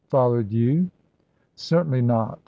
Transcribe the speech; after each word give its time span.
"Followed 0.09 0.51
you?" 0.51 0.89
"Certainly 1.55 2.01
not. 2.01 2.39